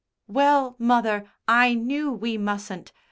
"Well, 0.27 0.75
mother, 0.79 1.25
I 1.47 1.75
knew 1.75 2.11
we 2.11 2.35
mustn't. 2.35 2.91